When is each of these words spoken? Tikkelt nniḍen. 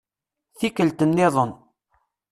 Tikkelt 0.57 1.05
nniḍen. 1.09 1.51